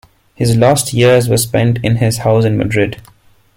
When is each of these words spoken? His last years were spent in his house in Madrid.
His 0.33 0.57
last 0.57 0.93
years 0.93 1.29
were 1.29 1.37
spent 1.37 1.77
in 1.83 1.97
his 1.97 2.17
house 2.17 2.43
in 2.43 2.57
Madrid. 2.57 2.99